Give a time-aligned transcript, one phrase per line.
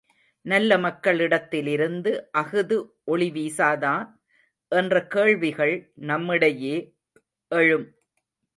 [0.45, 2.11] நல்ல மக்களிடத்திலிருந்து
[2.31, 2.77] அஃது
[3.03, 3.93] ஒளி வீசாதா?
[4.71, 5.75] என்ற கேள்விகள்
[5.95, 6.75] நம்மிடையே
[7.51, 7.87] எழும்.